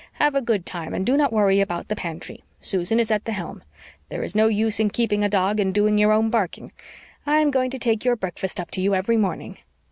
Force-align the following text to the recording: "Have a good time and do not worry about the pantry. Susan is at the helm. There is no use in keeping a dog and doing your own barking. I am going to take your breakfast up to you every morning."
"Have 0.13 0.33
a 0.33 0.41
good 0.41 0.65
time 0.65 0.95
and 0.95 1.05
do 1.05 1.15
not 1.15 1.31
worry 1.31 1.59
about 1.59 1.87
the 1.87 1.95
pantry. 1.95 2.43
Susan 2.59 2.99
is 2.99 3.11
at 3.11 3.25
the 3.25 3.31
helm. 3.33 3.63
There 4.09 4.23
is 4.23 4.35
no 4.35 4.47
use 4.47 4.79
in 4.79 4.89
keeping 4.89 5.23
a 5.23 5.29
dog 5.29 5.59
and 5.59 5.71
doing 5.71 5.99
your 5.99 6.11
own 6.11 6.31
barking. 6.31 6.71
I 7.27 7.37
am 7.37 7.51
going 7.51 7.69
to 7.69 7.77
take 7.77 8.03
your 8.03 8.15
breakfast 8.15 8.59
up 8.59 8.71
to 8.71 8.81
you 8.81 8.95
every 8.95 9.17
morning." 9.17 9.59